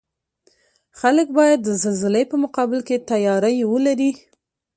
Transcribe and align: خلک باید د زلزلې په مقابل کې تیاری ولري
خلک 0.99 1.27
باید 1.37 1.59
د 1.63 1.69
زلزلې 1.83 2.23
په 2.31 2.35
مقابل 2.43 2.79
کې 2.87 3.03
تیاری 3.09 3.55
ولري 3.71 4.11